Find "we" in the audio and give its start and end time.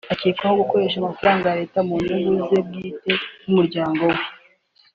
4.11-4.19